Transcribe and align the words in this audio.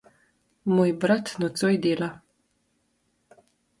Moj 0.77 0.87
brat 1.03 1.29
nocoj 1.43 1.71
dela. 1.85 2.09